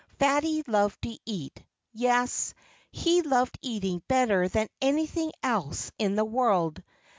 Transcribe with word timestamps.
Fatty 0.17 0.63
loved 0.65 1.03
to 1.03 1.15
eat. 1.27 1.63
Yes 1.93 2.55
he 2.91 3.21
loved 3.21 3.59
eating 3.61 4.01
better 4.07 4.47
than 4.47 4.67
anything 4.81 5.31
else 5.43 5.91
in 5.99 6.15
the 6.15 6.25
world. 6.25 6.81